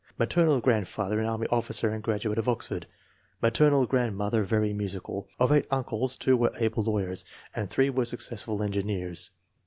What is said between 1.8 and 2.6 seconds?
and graduate of